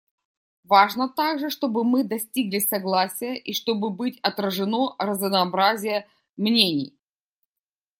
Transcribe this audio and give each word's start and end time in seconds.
Важно 0.63 1.07
также, 1.09 1.51
чтобы 1.51 1.83
мы 1.83 2.03
достигли 2.03 2.57
согласия 2.57 3.35
и 3.37 3.53
чтобы 3.53 3.91
быть 3.91 4.19
отражено 4.23 4.95
разнообразие 4.97 6.07
мнений. 6.37 6.97